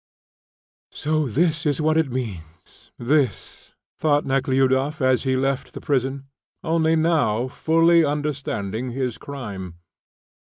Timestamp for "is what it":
1.63-2.09